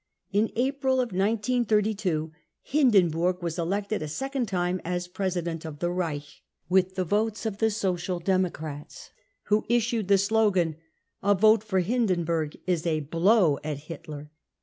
In 0.31 0.51
April 0.55 0.97
1932 0.97 2.31
Hindenburg 2.63 3.43
was 3.43 3.59
elected 3.59 4.01
a 4.01 4.07
second 4.07 4.47
time 4.47 4.81
as 4.83 5.07
President 5.07 5.63
of 5.63 5.77
the 5.77 5.91
Reich, 5.91 6.41
with'" 6.67 6.95
the 6.95 7.03
votes 7.05 7.45
of 7.45 7.59
the 7.59 7.69
Social 7.69 8.17
Demo 8.19 8.49
crats, 8.49 9.11
who 9.43 9.63
issued 9.69 10.07
the 10.07 10.17
slogan: 10.17 10.73
£t 10.73 10.77
A 11.21 11.35
vote 11.35 11.61
for 11.63 11.81
Hindenburg 11.81 12.57
is 12.65 12.87
a 12.87 13.01
blow 13.01 13.59
at 13.63 13.77
Hitler 13.77 14.31